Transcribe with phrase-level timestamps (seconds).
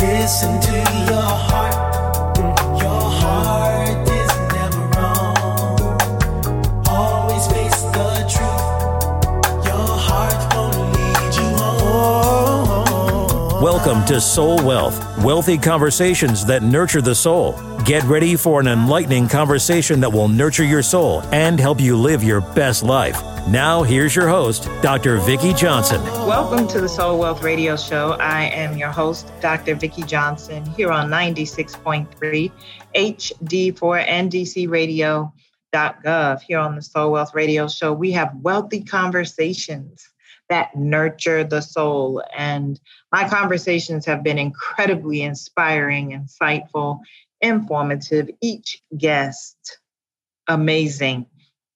[0.00, 1.74] Listen to your heart.
[2.80, 6.00] Your heart is never wrong.
[6.88, 9.66] Always face the truth.
[9.66, 13.60] Your heart won't lead you home.
[13.62, 17.52] Welcome to Soul Wealth, wealthy conversations that nurture the soul.
[17.90, 22.22] Get ready for an enlightening conversation that will nurture your soul and help you live
[22.22, 23.20] your best life.
[23.48, 25.16] Now, here's your host, Dr.
[25.16, 26.00] Vicki Johnson.
[26.04, 28.12] Welcome to the Soul Wealth Radio Show.
[28.12, 29.74] I am your host, Dr.
[29.74, 32.52] Vicki Johnson, here on 96.3
[32.94, 36.42] HD4 NDCRadio.gov.
[36.42, 40.08] Here on the Soul Wealth Radio Show, we have wealthy conversations
[40.48, 42.22] that nurture the soul.
[42.38, 42.78] And
[43.10, 47.00] my conversations have been incredibly inspiring, insightful,
[47.40, 48.30] informative.
[48.40, 49.78] Each guest,
[50.48, 51.26] amazing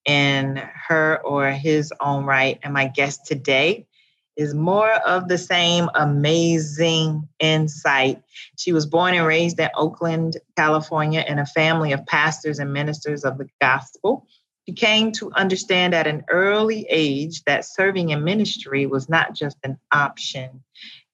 [0.05, 2.59] in her or his own right.
[2.63, 3.87] And my guest today
[4.35, 8.21] is more of the same amazing insight.
[8.57, 13.23] She was born and raised in Oakland, California, in a family of pastors and ministers
[13.23, 14.27] of the gospel.
[14.67, 19.57] She came to understand at an early age that serving in ministry was not just
[19.63, 20.63] an option,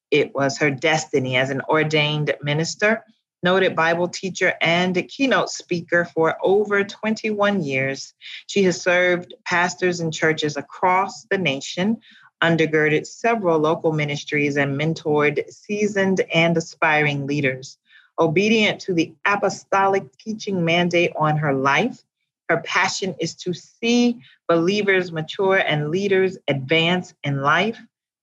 [0.09, 3.03] it was her destiny as an ordained minister
[3.43, 8.13] noted Bible teacher and keynote speaker for over 21 years.
[8.47, 11.97] She has served pastors and churches across the nation,
[12.43, 17.77] undergirded several local ministries, and mentored seasoned and aspiring leaders.
[18.19, 22.03] Obedient to the apostolic teaching mandate on her life,
[22.49, 27.79] her passion is to see believers mature and leaders advance in life,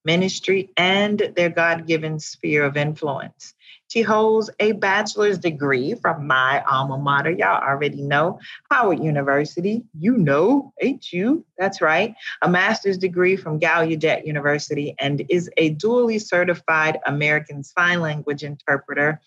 [0.09, 3.53] ministry, and their God given sphere of influence.
[3.89, 7.31] She holds a bachelor's degree from my alma mater.
[7.31, 8.39] Y'all already know
[8.71, 9.85] Howard University.
[9.99, 11.45] You know, HU.
[11.59, 12.15] That's right.
[12.41, 19.21] A master's degree from Gallaudet University and is a dually certified American Sign Language interpreter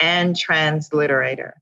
[0.00, 1.52] and transliterator.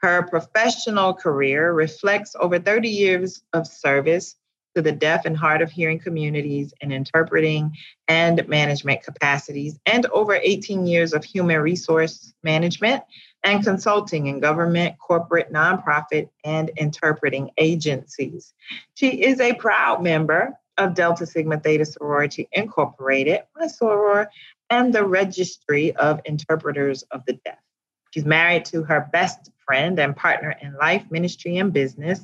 [0.00, 4.36] Her professional career reflects over 30 years of service
[4.74, 7.76] to the deaf and hard of hearing communities in interpreting
[8.08, 13.02] and management capacities, and over 18 years of human resource management
[13.44, 18.54] and consulting in government, corporate, nonprofit, and interpreting agencies.
[18.94, 24.28] She is a proud member of Delta Sigma Theta Sorority Incorporated, my soror,
[24.70, 27.58] and the Registry of Interpreters of the Deaf.
[28.12, 32.20] She's married to her best friend and partner in life, ministry, and business,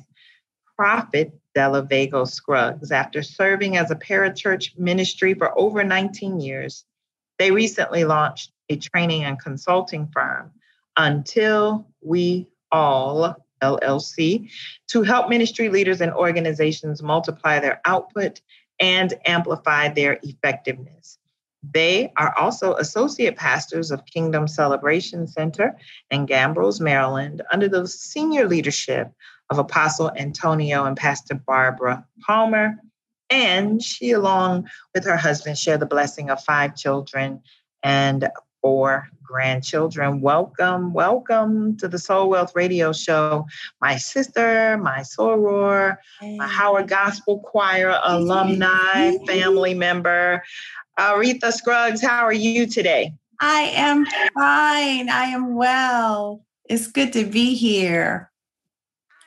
[0.75, 2.89] Prophet Della Vago Scruggs.
[2.89, 6.85] After serving as a parachurch ministry for over 19 years,
[7.37, 10.51] they recently launched a training and consulting firm,
[10.95, 14.49] Until We All LLC,
[14.87, 18.39] to help ministry leaders and organizations multiply their output
[18.79, 21.17] and amplify their effectiveness.
[21.73, 25.75] They are also associate pastors of Kingdom Celebration Center
[26.09, 29.11] in Gambrills, Maryland, under the senior leadership
[29.49, 32.75] of Apostle Antonio and Pastor Barbara Palmer.
[33.29, 37.41] And she, along with her husband, share the blessing of five children
[37.83, 38.29] and
[38.61, 40.21] four grandchildren.
[40.21, 43.45] Welcome, welcome to the Soul Wealth Radio Show.
[43.81, 50.43] My sister, my soror, my Howard Gospel Choir alumni, family member,
[50.99, 52.01] Aretha Scruggs.
[52.01, 53.13] How are you today?
[53.39, 55.09] I am fine.
[55.09, 56.43] I am well.
[56.65, 58.28] It's good to be here.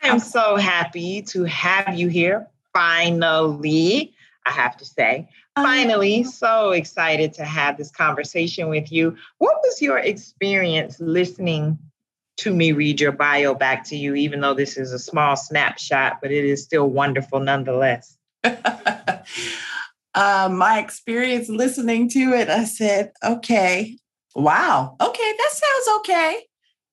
[0.03, 4.13] I am so happy to have you here finally.
[4.45, 9.17] I have to say, finally, so excited to have this conversation with you.
[9.39, 11.79] What was your experience listening
[12.39, 16.19] to me read your bio back to you, even though this is a small snapshot,
[16.21, 18.17] but it is still wonderful nonetheless?
[18.45, 19.23] uh,
[20.15, 23.97] my experience listening to it, I said, okay,
[24.35, 26.41] wow, okay, that sounds okay.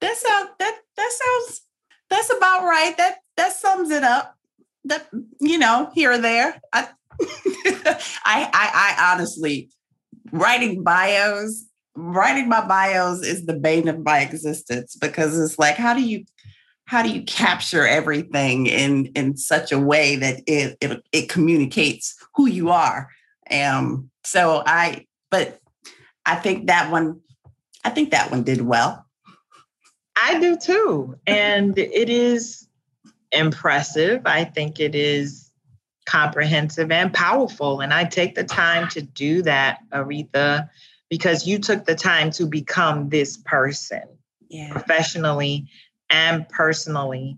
[0.02, 1.62] That sounds that that sounds
[2.10, 2.96] that's about right.
[2.98, 4.36] That that sums it up.
[4.86, 5.08] That
[5.40, 6.60] you know, here or there.
[6.74, 6.88] I
[7.22, 9.70] I, I, I honestly
[10.32, 11.66] writing bios,
[11.96, 16.24] writing my bios is the bane of my existence because it's like, how do you
[16.86, 22.16] how do you capture everything in in such a way that it it, it communicates
[22.36, 23.10] who you are?
[23.52, 25.60] Um, so I, but
[26.26, 27.22] I think that one,
[27.84, 29.06] I think that one did well.
[30.22, 31.18] I do too.
[31.28, 32.68] And it is
[33.32, 34.22] impressive.
[34.26, 35.52] I think it is
[36.06, 37.82] comprehensive and powerful.
[37.82, 40.70] And I take the time to do that, Aretha,
[41.10, 44.04] because you took the time to become this person
[44.50, 44.72] yeah.
[44.72, 45.68] professionally
[46.10, 47.38] and personally.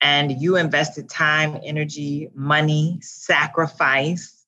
[0.00, 4.44] And you invested time, energy, money, sacrifice,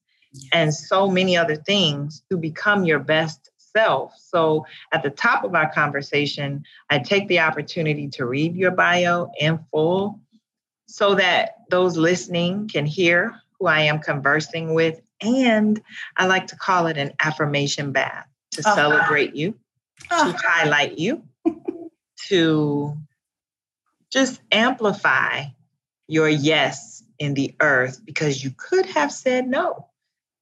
[0.52, 4.14] and so many other things to become your best yourself.
[4.18, 9.30] So at the top of our conversation, I take the opportunity to read your bio
[9.38, 10.20] in full
[10.86, 15.00] so that those listening can hear who I am conversing with.
[15.20, 15.80] And
[16.16, 18.74] I like to call it an affirmation bath to Oh.
[18.74, 21.24] celebrate you, to Oh, highlight you,
[22.28, 22.96] to
[24.10, 25.44] just amplify
[26.06, 29.88] your yes in the earth because you could have said no,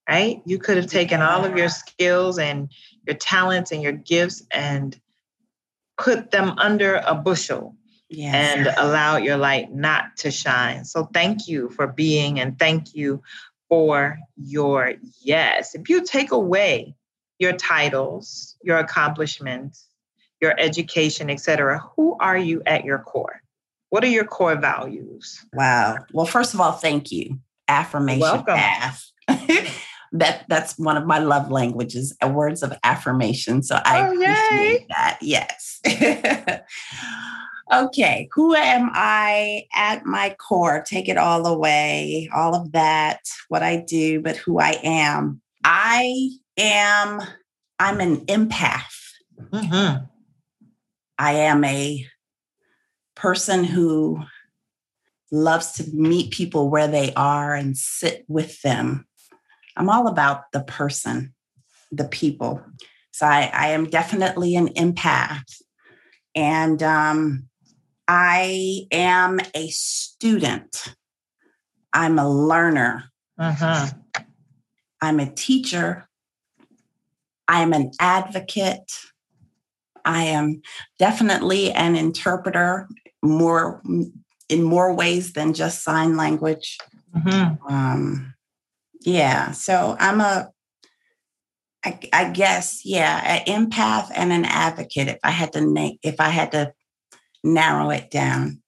[0.08, 0.42] right?
[0.44, 2.70] You could have taken all of your skills and
[3.06, 4.98] your talents and your gifts and
[5.98, 7.76] put them under a bushel
[8.08, 8.56] yes.
[8.56, 10.84] and allowed your light not to shine.
[10.84, 13.22] So thank you for being and thank you
[13.68, 15.74] for your yes.
[15.74, 16.94] If you take away
[17.38, 19.88] your titles, your accomplishments,
[20.40, 23.40] your education, etc., who are you at your core?
[23.90, 25.44] What are your core values?
[25.52, 25.98] Wow.
[26.12, 27.38] Well, first of all, thank you.
[27.68, 28.58] Affirmation Welcome.
[30.12, 33.62] that that's one of my love languages, uh, words of affirmation.
[33.62, 34.24] So I Oh, yay.
[34.26, 35.18] appreciate that.
[35.22, 35.80] Yes.
[37.72, 38.28] okay.
[38.32, 40.82] Who am I at my core?
[40.86, 45.40] Take it all away, all of that, what I do, but who I am.
[45.64, 46.28] I
[46.58, 47.20] am,
[47.78, 48.92] I'm an empath.
[49.50, 50.08] Mhm.
[51.18, 52.06] I am a
[53.14, 54.20] person who
[55.30, 59.06] loves to meet people where they are and sit with them.
[59.76, 61.34] I'm all about the person,
[61.90, 62.62] the people.
[63.12, 65.44] So I, I am definitely an empath.
[66.34, 67.48] And um,
[68.08, 70.94] I am a student.
[71.92, 73.04] I'm a learner.
[73.38, 73.98] Mhm.
[75.00, 76.08] I'm a teacher.
[77.48, 78.90] I'm an advocate.
[80.04, 80.62] I am
[80.98, 82.88] definitely an interpreter
[83.22, 83.82] more
[84.48, 86.78] in more ways than just sign language.
[87.14, 87.58] Mhm.
[87.70, 88.34] Um,
[89.04, 90.50] yeah, so I'm a,
[91.84, 95.08] I, I guess, yeah, an empath and an advocate.
[95.08, 96.72] If I had to name, if I had to
[97.42, 98.62] narrow it down,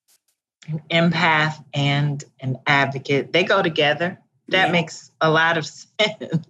[0.66, 4.18] An empath and an advocate, they go together.
[4.48, 4.72] That Yeah.
[4.72, 6.46] makes a lot of sense.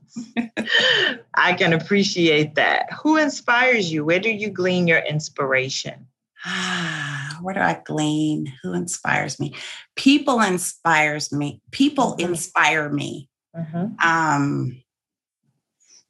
[1.35, 2.93] I can appreciate that.
[3.03, 4.05] Who inspires you?
[4.05, 6.07] Where do you glean your inspiration?
[6.45, 8.53] Ah, where do I glean?
[8.63, 9.55] Who inspires me?
[9.97, 11.61] People inspires me.
[11.73, 12.29] People Mhm.
[12.31, 13.29] inspire me.
[13.57, 14.03] Mhm.
[14.03, 14.83] Um,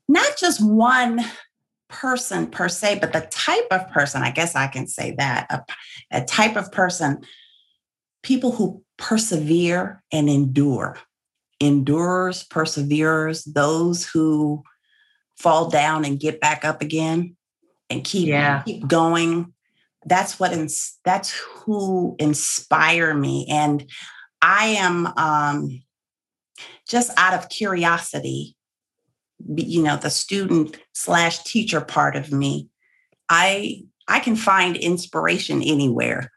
[0.09, 1.25] not just one
[1.89, 4.23] person per se, but the type of person.
[4.23, 5.65] I guess I can say that a,
[6.11, 7.25] a type of person.
[8.23, 10.99] People who persevere and endure,
[11.61, 13.45] endures, perseveres.
[13.45, 14.63] Those who
[15.37, 17.37] fall down and get back up again
[17.91, 18.63] and keep Yeah.
[18.63, 19.53] keep going
[20.07, 23.91] that's what ins- that's who inspire me and
[24.43, 25.83] i am um
[26.89, 28.57] just out of curiosity
[29.57, 32.69] you know the student slash teacher part of me
[33.29, 36.31] i i can find inspiration anywhere.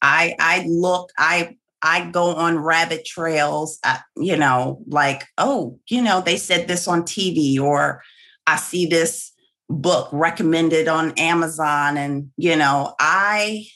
[0.00, 6.02] I i look i i go on rabbit trails uh, you know like oh you
[6.02, 8.02] know they said this on tv or
[8.46, 9.32] i see this
[9.72, 13.66] book recommended on Amazon and you know I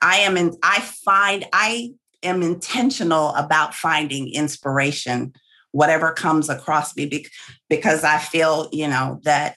[0.00, 1.92] I am in I find I
[2.22, 5.32] am intentional about finding inspiration
[5.72, 7.26] whatever comes across me
[7.68, 9.56] because I feel you know that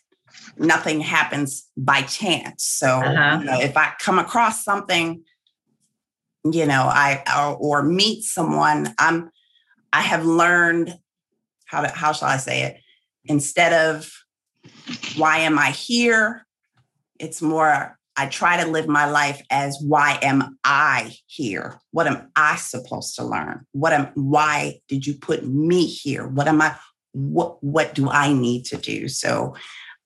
[0.58, 3.40] nothing happens by chance so Uh-huh.
[3.40, 5.24] you know, if I come across something
[6.52, 9.30] you know I or, or meet someone I'm
[9.92, 10.98] I have learned
[11.66, 12.78] how to how shall I say it
[13.26, 14.12] instead of
[15.18, 16.45] why am I here?
[17.19, 21.80] It's more, I try to live my life as why am I here?
[21.92, 23.66] What am I supposed to learn?
[23.74, 26.26] What am why did you put me here?
[26.28, 26.76] What am I
[27.12, 29.07] what what do I need to do?
[29.10, 29.56] So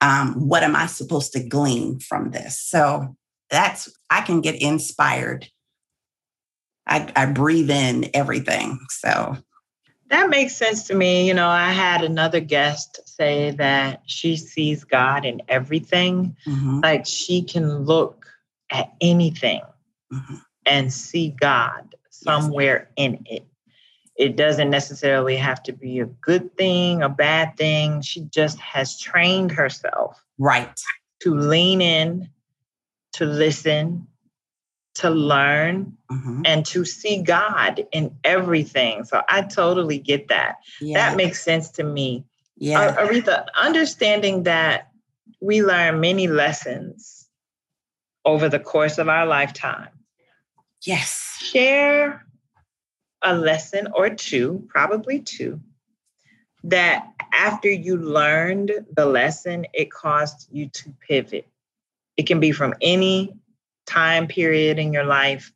[0.02, 2.60] um, what am I supposed to glean from this?
[2.60, 3.16] So
[3.50, 5.48] that's I can get inspired.
[6.88, 8.80] I, I breathe in everything.
[8.90, 9.38] So
[10.10, 11.28] That makes sense to me.
[11.28, 16.36] You know, I had another guest say that she sees God in everything.
[16.46, 18.26] mhm, Like she can look
[18.72, 19.62] at anything
[20.12, 20.42] mhm.
[20.66, 23.46] and see God somewhere in it.
[24.18, 28.02] It doesn't necessarily have to be a good thing, a bad thing.
[28.02, 30.78] She just has trained herself right.
[31.22, 32.30] to lean in,
[33.14, 34.08] to listen,
[35.00, 36.42] to learn, Mhm.
[36.46, 39.04] and to see God in everything.
[39.06, 40.56] So I totally get that.
[40.82, 40.98] Yeah.
[40.98, 42.26] That makes sense to me.
[42.62, 42.80] yeah.
[42.82, 44.92] Uh, Aretha, understanding that
[45.40, 47.30] we learn many lessons
[48.26, 49.88] over the course of our lifetime,
[50.82, 51.38] yes.
[51.40, 52.26] share
[53.22, 55.62] a lesson or two, probably two,
[56.66, 61.48] that after you learned the lesson, it caused you to pivot.
[62.18, 63.39] It can be from any
[63.90, 65.52] time period in your life,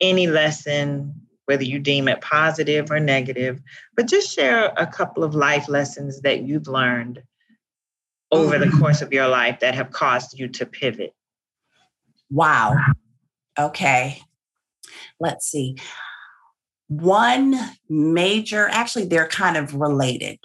[0.00, 1.14] any lesson,
[1.46, 3.62] whether you deem it positive or negative,
[3.96, 7.22] but just share a couple of life lessons that you've learned
[8.30, 8.80] over the mm-hmm.
[8.80, 11.14] course of your life that have caused you to pivot.
[12.30, 12.76] Wow.
[13.58, 14.22] Okay.
[15.20, 15.76] Let's see.
[16.88, 17.54] One
[17.88, 20.38] major, actually, they're kind of related.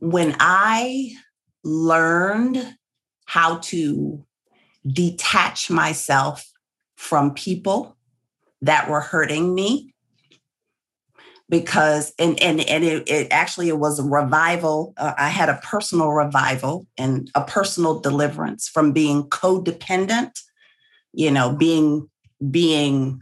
[0.00, 1.12] When I
[1.64, 2.76] learned
[3.26, 4.24] how to
[4.86, 6.50] detach myself
[6.96, 7.96] from people
[8.62, 9.94] that were hurting me
[11.48, 15.60] because and and and it, it actually it was a revival uh, i had a
[15.62, 20.32] personal revival and a personal deliverance from being codependent
[21.12, 22.08] you know being
[22.50, 23.20] being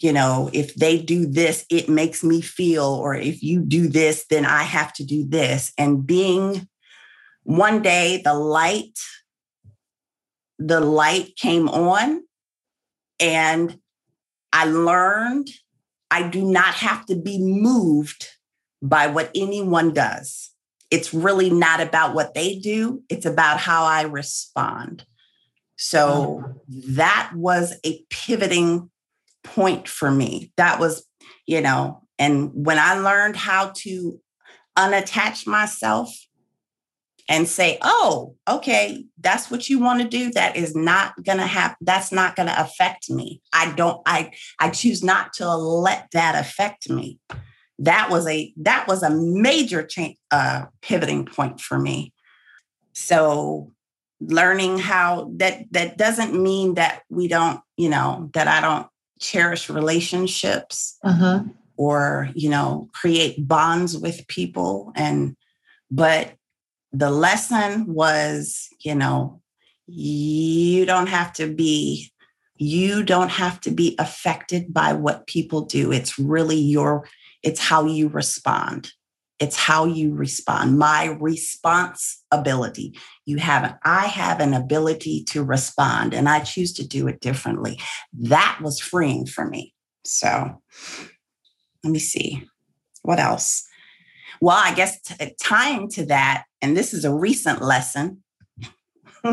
[0.00, 4.26] you know if they do this it makes me feel or if you do this
[4.26, 5.72] then i have to do this.
[5.78, 6.68] And being
[7.42, 8.98] one day the light
[10.58, 12.22] the light came on
[13.20, 13.78] and
[14.52, 15.48] I learned
[16.10, 18.28] I do not have to be moved
[18.80, 20.50] by what anyone does.
[20.90, 25.04] It's really not about what they do, it's about how I respond.
[25.76, 26.60] So oh.
[26.68, 28.90] that was a pivoting
[29.42, 30.52] point for me.
[30.56, 31.04] That was,
[31.46, 34.20] you know, and when I learned how to
[34.78, 36.14] unattach myself
[37.28, 40.30] and say, oh, okay, that's what you want to do.
[40.32, 41.78] That is not going to happen.
[41.80, 43.40] That's not going to affect me.
[43.52, 47.18] I don't, I, I choose not to let that affect me.
[47.78, 52.12] That was a, that was a major change, uh, pivoting point for me.
[52.92, 53.72] So
[54.20, 58.86] learning how that, that doesn't mean that we don't, you know, that I don't
[59.18, 61.42] cherish relationships Uh-huh.
[61.76, 64.92] or, you know, create bonds with people.
[64.94, 65.36] And,
[65.90, 66.34] but
[66.94, 69.40] the lesson was, you know,
[69.86, 72.10] you don't have to be
[72.56, 75.90] you don't have to be affected by what people do.
[75.90, 77.06] It's really your
[77.42, 78.92] it's how you respond.
[79.40, 80.78] It's how you respond.
[80.78, 82.96] My responsibility.
[83.26, 87.20] You have an, I have an ability to respond and I choose to do it
[87.20, 87.80] differently.
[88.12, 89.74] That was freeing for me.
[90.04, 90.62] So
[91.82, 92.48] let me see.
[93.02, 93.66] What else?
[94.40, 98.22] Well, I guess t- tying to that, and this is a recent lesson,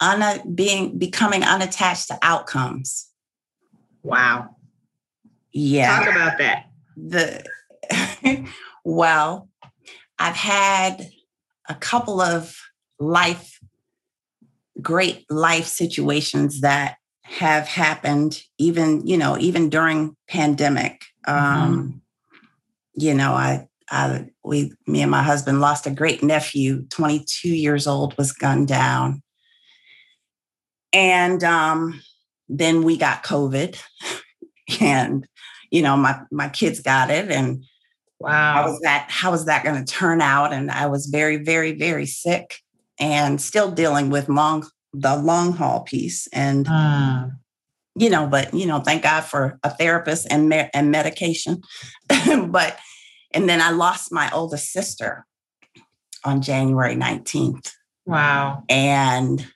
[0.00, 3.08] un- being becoming unattached to outcomes.
[4.02, 4.56] Wow.
[5.52, 5.98] Yeah.
[5.98, 6.66] Talk about that.
[6.96, 8.46] The
[8.84, 9.48] well,
[10.18, 11.08] I've had
[11.68, 12.54] a couple of
[13.00, 13.58] life
[14.82, 22.02] great life situations that have happened even you know even during pandemic um
[22.94, 27.86] you know i i we me and my husband lost a great nephew 22 years
[27.86, 29.22] old was gunned down.
[30.92, 32.00] And um
[32.48, 33.80] then we got covid.
[34.80, 35.26] And
[35.70, 37.62] you know my my kids got it and
[38.18, 40.52] wow, how was that how was that going to turn out?
[40.54, 42.56] And i was very very very sick
[42.98, 47.32] and still dealing with long the long haul piece and Mm.
[47.96, 51.60] you know but you know thank god for a therapist and me- and medication.
[52.48, 52.78] But
[53.34, 55.26] and then i lost my oldest sister
[56.24, 57.72] on january 19th
[58.06, 58.62] Wow.
[58.68, 59.46] and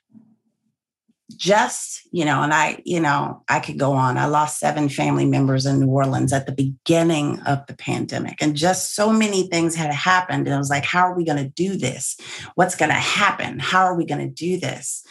[1.35, 4.17] just you know and i you know i could go on.
[4.17, 8.41] I lost seven family members in new orleans at the beginning of the pandemic.
[8.41, 10.47] And just so many things had happened.
[10.47, 12.17] And i was like how are we going to do this?
[12.55, 13.59] What's going to happen?
[13.59, 15.05] How are we going to do this?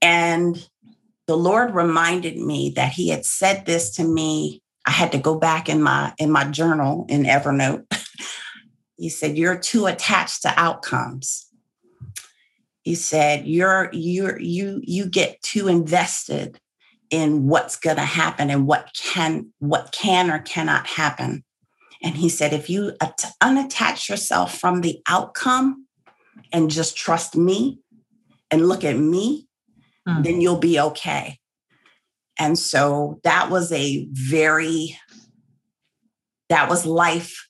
[0.00, 0.56] And
[1.26, 5.38] the lord reminded me that he had said this to me i had to go
[5.38, 7.84] back in my in my journal in evernote.
[8.98, 11.48] He said you're too attached to outcomes.
[12.82, 16.60] He said you're you're you you get too invested
[17.10, 21.42] in what's going to happen and what can what can or cannot happen.
[22.00, 25.88] And he said if you at- unattach yourself from the outcome
[26.52, 27.80] and just trust me
[28.52, 29.48] and look at me
[30.08, 30.24] Mm.
[30.24, 31.38] then you'll be okay
[32.38, 34.98] and so that was a very
[36.48, 37.48] that was life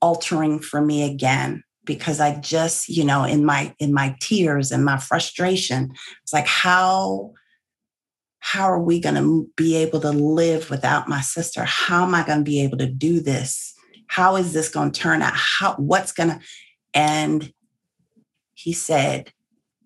[0.00, 4.84] altering for me again because i just you know in my in my tears and
[4.84, 7.32] my frustration it's like how
[8.40, 11.62] how are we going to be able to live without my sister?
[11.64, 13.74] How am i going to be able to do this?
[14.08, 15.34] How is this going to turn out?
[15.36, 16.40] How what's going to
[16.92, 17.52] and
[18.54, 19.32] he said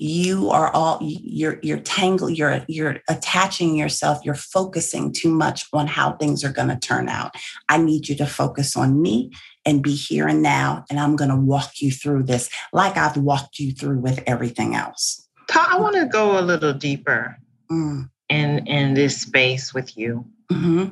[0.05, 5.87] you are all you're you're tangled you're you're attaching yourself you're focusing too much on
[5.87, 7.35] how things are going to turn out.
[7.69, 9.33] I need you to focus on me
[9.65, 13.17] and be here and now and i'm going to walk you through this like i've
[13.17, 15.27] walked you through with everything else.
[15.51, 17.37] I want to go a little deeper
[17.71, 18.09] mm.
[18.29, 20.27] in in this space with you.
[20.51, 20.85] Hmm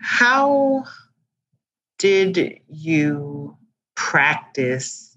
[0.00, 0.84] how
[1.98, 3.56] did you
[3.94, 5.16] practice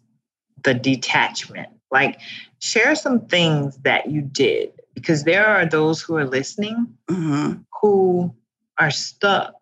[0.63, 1.69] the detachment?
[1.91, 2.19] Like
[2.61, 8.33] share some things that you did because there are those who are listening hmm who
[8.77, 9.55] are stuck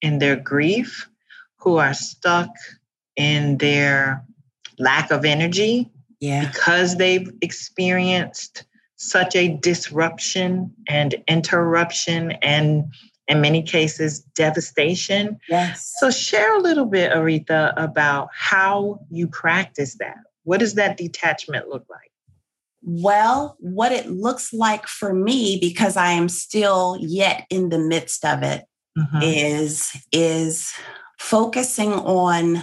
[0.00, 1.10] in their grief,
[1.56, 2.48] who are stuck
[3.16, 4.24] in their
[4.78, 8.64] lack of energy yeah because they've experienced
[8.96, 12.84] such a disruption and interruption and
[13.28, 15.38] in many cases devastation.
[15.48, 20.16] yes So share a little bit Aretha about how you practice that.
[20.44, 22.05] What does that detachment look like?
[22.88, 28.24] Well, what it looks like for me, because I am still yet in the midst
[28.24, 28.64] of it,
[28.96, 29.22] Mhm.
[29.24, 30.72] is is
[31.18, 32.62] focusing on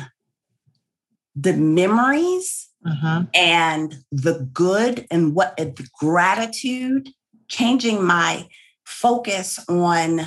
[1.35, 3.27] the memories Mhm.
[3.33, 7.09] and the good and what the gratitude,
[7.49, 8.47] changing my
[8.85, 10.21] focus on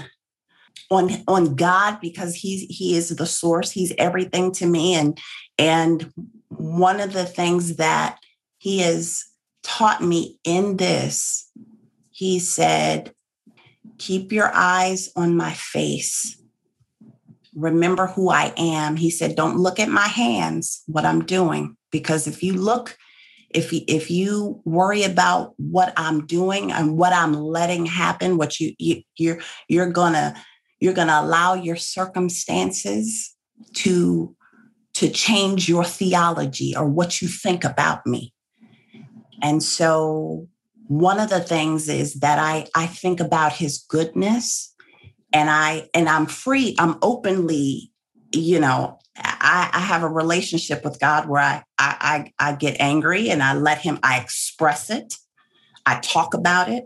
[0.90, 5.18] on on God because he's he is the source, he's everything to me and
[5.58, 6.12] and
[6.48, 8.18] one of the things that
[8.58, 9.24] he has
[9.66, 11.50] taught me in this
[12.11, 13.12] he said
[13.99, 16.37] keep your eyes on my face
[17.56, 18.96] remember who I am.
[18.96, 22.96] He said, don't look at my hands, what I'm doing, because if you look,
[23.50, 28.61] if you, if you worry about what I'm doing and what I'm letting happen, what
[28.61, 30.35] you, you you're you're gonna
[30.80, 33.35] you're gonna allow your circumstances
[33.75, 34.37] to
[34.94, 38.35] to change your theology or what you think about me.
[39.42, 40.48] And so
[40.88, 44.74] one of the things is that I I think about his goodness
[45.32, 47.92] and I and I'm free, I'm openly,
[48.32, 52.76] you know, I, I have a relationship with God where I, I I I get
[52.80, 55.14] angry and I let him, I express it,
[55.84, 56.84] I talk about it.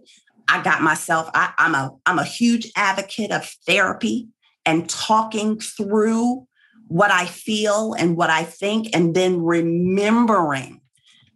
[0.48, 4.28] I got myself, I, I'm a I'm a huge advocate of therapy
[4.66, 6.46] and talking through
[6.88, 10.80] what I feel and what I think, and then remembering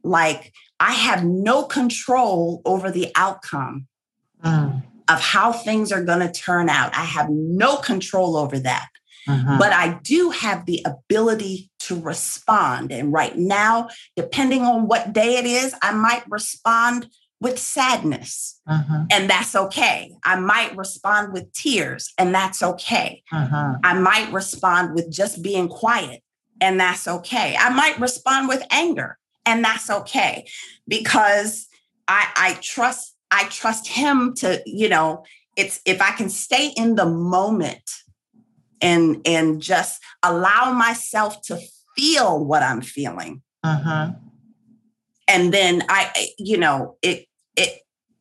[0.02, 3.86] like I have no control over the outcome
[4.44, 4.82] Mm.
[5.08, 6.94] of how things are going to turn out.
[6.94, 8.88] I have no control over that.
[9.26, 9.58] Mhm.
[9.58, 12.92] But I do have the ability to respond.
[12.92, 17.08] And right now, depending on what day it is, I might respond
[17.40, 19.06] with sadness, Mhm.
[19.10, 20.14] and that's okay.
[20.24, 23.22] I might respond with tears, and that's okay.
[23.32, 23.80] Mhm.
[23.82, 26.22] I might respond with just being quiet,
[26.60, 27.56] and that's okay.
[27.58, 30.46] I might respond with anger, and that's okay
[30.88, 31.66] because
[32.08, 35.24] I, I trust I trust him to you know
[35.56, 37.90] it's if I can stay in the moment
[38.80, 41.58] and and just allow myself to
[41.96, 44.16] feel what I'm feeling Mhm.
[45.28, 47.26] and then I I- you know it
[47.56, 47.80] it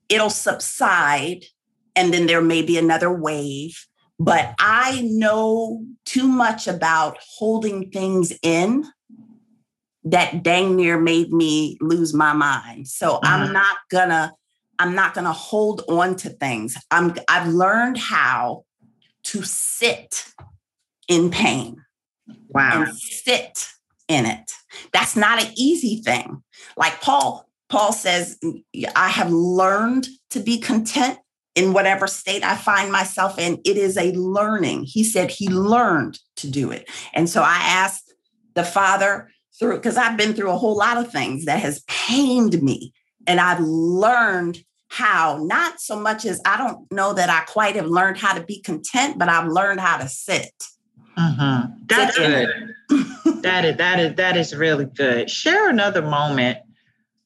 [0.10, 1.46] it'll subside
[1.96, 3.88] and then there may be another wave
[4.20, 8.86] but I know too much about holding things in
[10.06, 12.88] that dang near made me lose my mind.
[12.88, 13.54] So I'm Mhm.
[13.54, 14.34] not gonna
[14.80, 16.76] I'm not gonna hold on to things.
[16.92, 18.66] I'm I've learned how
[19.26, 20.26] to sit
[21.08, 21.78] in pain
[22.50, 22.84] Wow.
[22.86, 23.70] and sit
[24.08, 24.52] in it.
[24.92, 26.44] That's not an easy thing.
[26.76, 28.38] Like Paul, Paul says,
[28.96, 31.20] I have learned to be content
[31.56, 33.60] in whatever state I find myself in.
[33.64, 34.84] It is a learning.
[34.86, 36.90] He said he learned to do it.
[37.14, 38.12] And so I asked
[38.56, 42.62] the Father through, because I've been through a whole lot of things that has pained
[42.62, 42.94] me.
[43.28, 47.88] And I've learned how, not so much as I don't know that I quite have
[47.88, 50.52] learned how to be content, but I've learned how to sit.
[51.18, 51.88] Mhm.
[51.88, 53.44] That's Sit good.
[53.44, 55.30] That is that is that is really good.
[55.30, 56.60] Share another moment.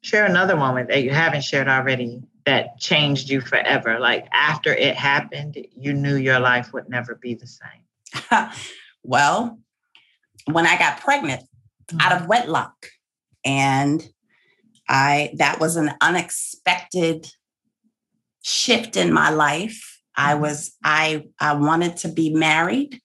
[0.02, 4.00] Share another moment that you haven't shared already that changed you forever.
[4.00, 8.50] Like after it happened, you knew your life would never be the same.
[9.04, 9.60] well,
[10.46, 11.44] when I got pregnant
[12.00, 12.30] out of mm-hmm.
[12.30, 12.88] wedlock,
[13.46, 14.08] and
[14.90, 17.32] I that was an unexpected
[18.44, 20.02] shift in my life.
[20.16, 20.42] I mm-hmm.
[20.42, 23.02] was I I wanted to be married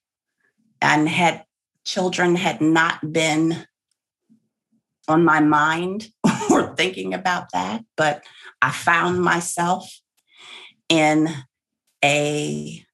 [0.81, 1.45] and had
[1.85, 3.66] children had not been
[5.09, 6.09] on my mind
[6.51, 8.25] or thinking about that, but
[8.61, 10.01] I found myself
[10.88, 11.29] in
[12.05, 12.85] a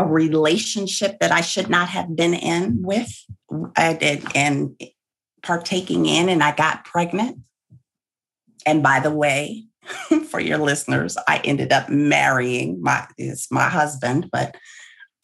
[0.00, 3.12] a relationship that I should not have been in with
[4.34, 4.80] and
[5.42, 7.38] partaking in, and I got pregnant.
[8.66, 9.64] and by the way,
[10.28, 14.56] for your listeners, I ended up marrying my is my husband, but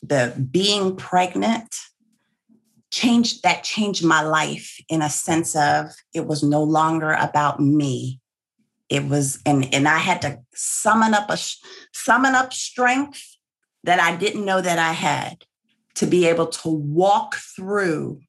[0.03, 1.75] the being pregnant
[2.91, 8.21] changed that changed my life in a sense of it was no longer about me.
[8.89, 11.39] It was and and I had to summon up a
[11.93, 13.36] summon up strength
[13.87, 15.45] that I didn't know that I had
[15.95, 18.21] to be able to walk through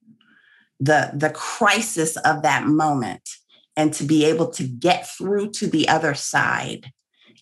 [0.80, 3.30] the the crisis of that moment
[3.76, 6.92] and to be able to get through to the other side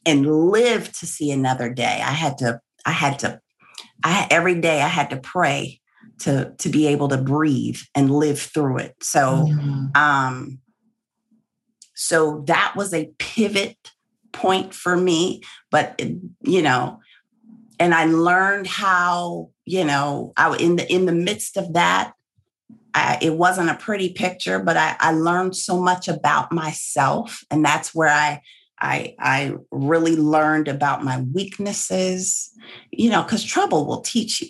[0.06, 3.40] and live to see another day i had to i had to
[4.06, 5.82] i every day i had to pray
[6.18, 9.88] to to be able to breathe and live through it so mm-hmm.
[9.96, 10.60] um
[11.94, 13.92] so that was a pivot
[14.32, 16.02] point for me but
[16.42, 17.00] you know
[17.80, 22.14] and i learned how you know i in the in the midst of that
[22.96, 27.64] I, it wasn't a pretty picture, but I, I learned so much about myself, and
[27.64, 28.42] that's where I
[28.80, 32.52] I I really learned about my weaknesses.
[32.92, 34.50] You know, because trouble will teach you.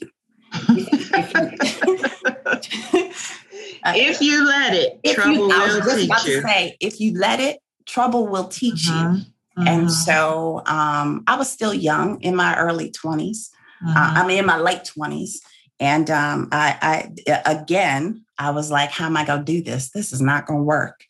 [3.86, 6.42] if you let it, trouble you, will teach you.
[6.42, 7.58] say, if you let it,
[7.88, 8.94] trouble will teach you.
[8.94, 9.22] Mm-hmm.
[9.58, 9.68] Mm-hmm.
[9.68, 13.50] And so um, I was still young in my early 20s.
[13.82, 13.98] Uh, mm-hmm.
[13.98, 15.38] Uh, I mean, in my late 20s.
[15.80, 19.92] And um, I, I, again, I was like, how am I going to do this?
[19.92, 21.06] This is not going to work.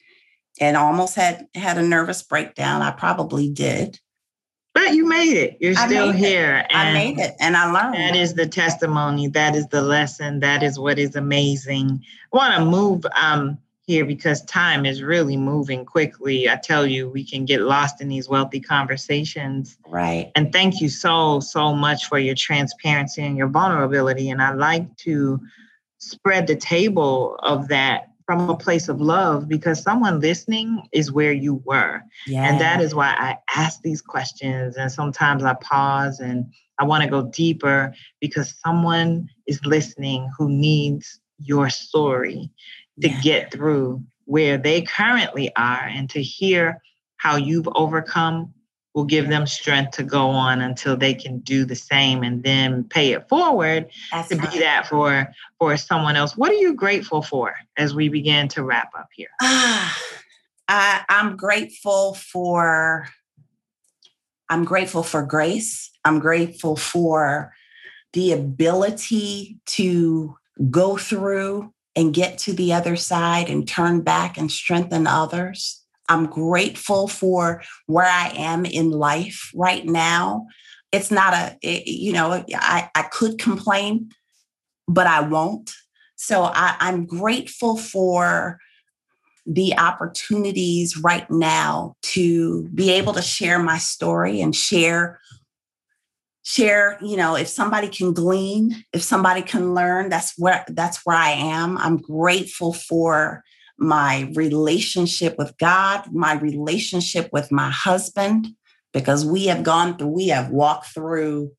[0.59, 2.81] And almost had had a nervous breakdown.
[2.81, 3.99] I probably did.
[4.73, 5.57] But you made it.
[5.61, 6.57] You're still here.
[6.57, 6.75] It.
[6.75, 7.95] I made it and I learned.
[7.95, 9.29] That is the testimony.
[9.29, 10.41] That is the lesson.
[10.41, 12.03] That is what is amazing.
[12.33, 16.49] I want to move um, here because time is really moving quickly.
[16.49, 19.77] I tell you, we can get lost in these wealthy conversations.
[19.87, 20.31] Right.
[20.35, 24.29] And thank you so, so much for your transparency and your vulnerability.
[24.29, 25.39] And I like to
[25.99, 31.31] spread the table of that from a place of love because someone listening is where
[31.31, 32.01] you were.
[32.25, 32.49] Yeah.
[32.49, 34.77] And that is why I ask these questions.
[34.77, 40.49] And sometimes I pause and I want to go deeper because someone is listening who
[40.49, 42.49] needs your story
[43.01, 43.21] to yeah.
[43.21, 46.81] get through where they currently are and to hear
[47.17, 48.53] how you've overcome
[48.95, 52.83] will give them strength to go on until they can do the same and then
[52.85, 54.51] pay it forward That's to right.
[54.51, 55.27] be that for
[55.59, 56.37] for someone else.
[56.37, 59.27] What are you grateful for as we begin to wrap up here?
[59.41, 60.01] Ah,
[60.67, 63.07] I, I'm grateful for
[64.49, 65.91] I'm grateful for grace.
[66.05, 67.53] I'm grateful for
[68.13, 70.37] the ability to
[70.71, 75.81] go through and get to the other side and turn back and strengthen others.
[76.09, 80.45] I'm grateful for where I am in life right now.
[80.91, 84.11] It's not a, it, you know, I, I could complain,
[84.87, 85.73] but I won't.
[86.15, 88.59] So I, I'm grateful for
[89.45, 95.19] the opportunities right now to be able to share my story and share
[96.47, 101.17] share you know if somebody can glean if somebody can learn that's where that's where
[101.17, 103.43] i am i'm grateful for
[103.77, 108.47] my relationship with God, my relationship with my husband,
[108.93, 111.51] because we have gone through, we have walked through,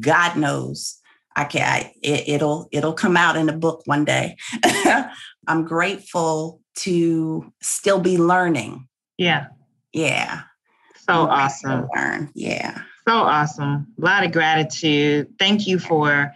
[0.00, 0.98] God knows.
[1.34, 4.36] I can I, it, it'll it'll come out in a book one day.
[5.46, 8.86] I'm grateful to still be learning.
[9.16, 9.46] Yeah.
[9.94, 10.42] Yeah.
[11.08, 11.88] So awesome.
[11.96, 12.30] Learn.
[12.34, 12.82] Yeah.
[13.06, 13.88] So awesome.
[13.98, 15.34] A lot of gratitude.
[15.38, 16.34] Thank you for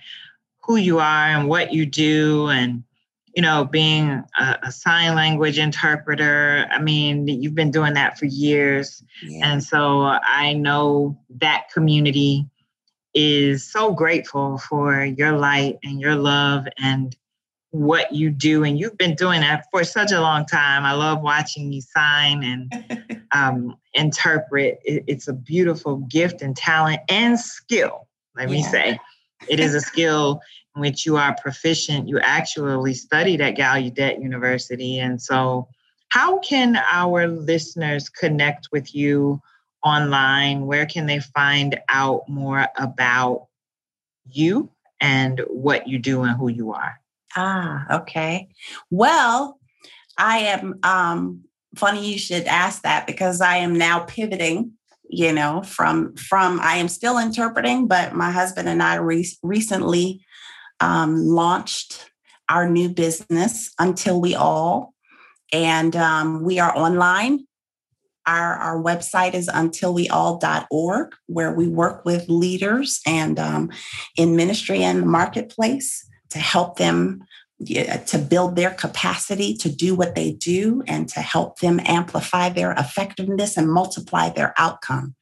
[0.64, 2.82] who you are and what you do and
[3.36, 6.66] you know, being a, a, sign language interpreter.
[6.70, 9.04] I mean, you've been doing that for years.
[9.22, 9.52] Yeah.
[9.52, 12.46] And so I know that community
[13.12, 17.14] is so grateful for your light and your love and
[17.70, 18.64] what you do.
[18.64, 20.84] And you've been doing that for such a long time.
[20.84, 24.78] I love watching you sign and um, interpret.
[24.84, 28.54] It, it's a beautiful gift and talent and skill, let yeah.
[28.54, 28.98] me say.
[29.48, 30.40] It is a skill
[30.74, 32.08] in which you are proficient.
[32.08, 34.98] You actually studied at Gallaudet University.
[34.98, 35.68] And so,
[36.08, 39.40] how can our listeners connect with you
[39.84, 40.66] online?
[40.66, 43.48] Where can they find out more about
[44.30, 47.00] you and what you do and who you are?
[47.36, 48.48] Ah, okay.
[48.90, 49.60] Well,
[50.18, 51.42] I am um
[51.76, 54.72] funny you should ask that because I am now pivoting
[55.08, 60.20] you know from from i am still interpreting but my husband and i re- recently
[60.80, 62.10] um, launched
[62.48, 64.92] our new business until we all
[65.52, 67.46] and um, we are online
[68.26, 73.70] our, our website is untilweall.org where we work with leaders and um,
[74.16, 77.24] in ministry and the marketplace to help them
[77.64, 82.72] to build their capacity to do what they do and to help them amplify their
[82.72, 85.14] effectiveness and multiply their outcome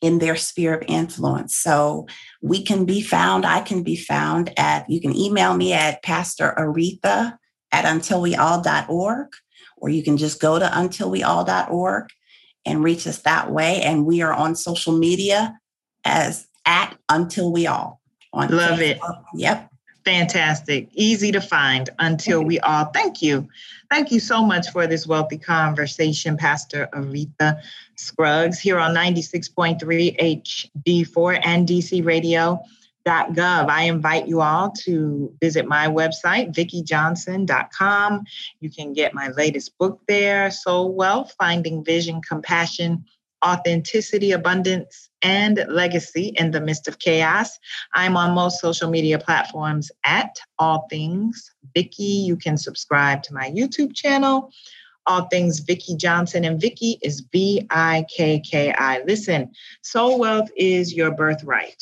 [0.00, 1.56] in their sphere of influence.
[1.56, 2.06] So
[2.42, 6.54] we can be found, I can be found at, you can email me at Pastor
[6.58, 7.38] Aretha
[7.70, 9.28] at untilweall.org,
[9.76, 12.08] or you can just go to untilweall.org
[12.64, 13.80] and reach us that way.
[13.82, 15.56] And we are on social media
[16.04, 18.00] as at Until We All.
[18.32, 18.80] On Love Facebook.
[18.80, 19.00] it.
[19.34, 19.70] Yep.
[20.06, 20.88] Fantastic.
[20.92, 22.84] Easy to find until we all.
[22.84, 23.48] Thank you.
[23.90, 27.60] Thank you so much for this wealthy conversation, Pastor Aretha
[27.96, 29.80] Scruggs, here on 96.3
[30.86, 32.62] HD4 and DC Radio.
[33.04, 33.68] Gov.
[33.68, 38.24] I invite you all to visit my website, vickijohnson.com.
[38.58, 43.04] You can get my latest book there, Soul Wealth Finding Vision, Compassion,
[43.44, 47.58] Authenticity, Abundance, and Legacy in the Midst of Chaos.
[47.94, 52.02] I'm on most social media platforms at All Things Vicki.
[52.02, 54.50] You can subscribe to my YouTube channel.
[55.08, 59.02] All things Vicki Johnson, and Vicki is V I K K I.
[59.06, 61.80] Listen, soul wealth is your birthright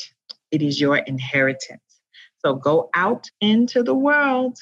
[0.55, 1.83] it is your inheritance.
[2.39, 4.57] So go out into the world,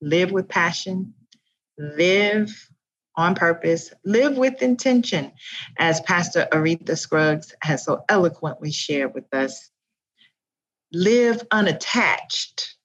[0.00, 1.12] live with passion,
[1.76, 2.70] live
[3.16, 5.32] on purpose, live with intention,
[5.78, 9.70] as Pastor Aretha Scruggs has so eloquently shared with us.
[10.92, 12.76] Live unattached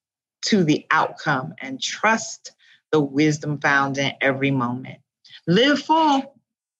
[0.45, 2.53] to the outcome and trust
[2.91, 4.99] the wisdom found in every moment.
[5.47, 6.35] Live full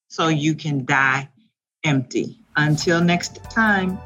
[0.09, 1.29] so you can die
[1.83, 2.37] empty.
[2.55, 3.97] Until next time.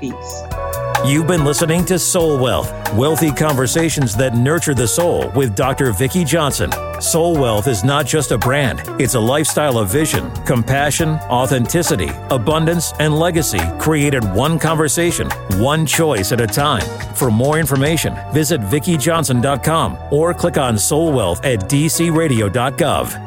[0.00, 0.85] Peace.
[1.04, 5.92] You've been listening to Soul Wealth, wealthy conversations that nurture the soul with Dr.
[5.92, 6.72] Vicki Johnson.
[7.00, 12.92] Soul Wealth is not just a brand, it's a lifestyle of vision, compassion, authenticity, abundance,
[12.98, 15.28] and legacy created one conversation,
[15.58, 16.82] one choice at a time.
[17.14, 23.25] For more information, visit vickijohnson.com or click on Soul Wealth at dcradio.gov.